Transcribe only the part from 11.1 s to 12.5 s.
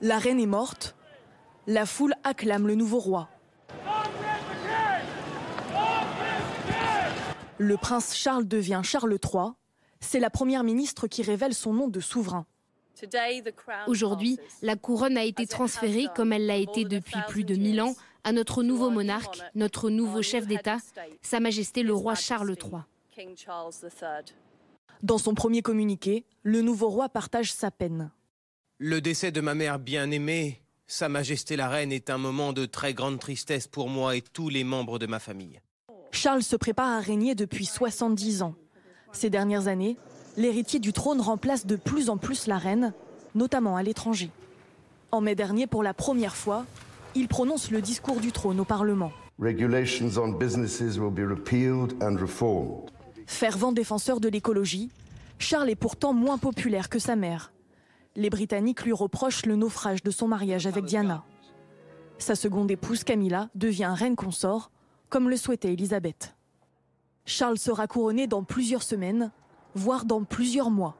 révèle son nom de souverain.